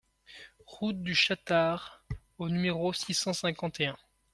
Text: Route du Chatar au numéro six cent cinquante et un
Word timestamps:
Route 0.65 1.03
du 1.03 1.13
Chatar 1.13 2.03
au 2.39 2.49
numéro 2.49 2.91
six 2.91 3.13
cent 3.13 3.33
cinquante 3.33 3.79
et 3.81 3.85
un 3.85 3.97